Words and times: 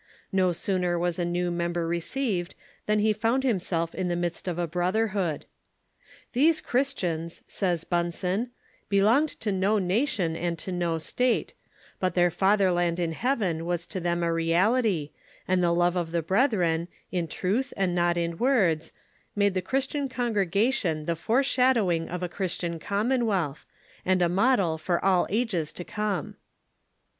No 0.31 0.51
sooner 0.51 0.97
was 0.97 1.19
a 1.19 1.25
new 1.25 1.51
member 1.51 1.85
received 1.87 2.55
than 2.87 2.97
he 2.97 3.13
found 3.13 3.43
himself 3.43 3.93
in 3.93 4.07
the 4.07 4.15
midst 4.15 4.47
of 4.47 4.57
a 4.57 4.65
brotherhood." 4.65 5.45
These 6.33 6.59
Christians," 6.59 7.43
says 7.47 7.83
Bunsen," 7.83 8.49
belonged 8.89 9.29
to 9.41 9.51
no 9.51 9.77
nation 9.77 10.35
and 10.35 10.57
to 10.57 10.71
no 10.71 10.97
state; 10.97 11.53
but 11.99 12.15
their 12.15 12.31
fatherland 12.31 12.99
in 12.99 13.11
heaven 13.11 13.63
was 13.63 13.85
to 13.85 13.99
them 13.99 14.23
a 14.23 14.33
reality, 14.33 15.11
and 15.47 15.61
the 15.61 15.69
love 15.71 15.95
of 15.95 16.11
the 16.11 16.23
brethren, 16.23 16.87
in 17.11 17.27
truth 17.27 17.71
and 17.77 17.93
not 17.93 18.17
in 18.17 18.39
words, 18.39 18.91
made 19.35 19.53
the 19.53 19.61
Christian 19.61 20.09
congregation 20.09 21.05
the 21.05 21.15
foreshad 21.15 21.77
owing 21.77 22.09
of 22.09 22.23
a 22.23 22.27
Christian 22.27 22.79
commonwealth, 22.79 23.67
and 24.03 24.23
a 24.23 24.29
model 24.29 24.79
for 24.79 24.97
all 25.05 25.27
ages 25.29 25.71
to 25.73 25.83
come." 25.83 26.37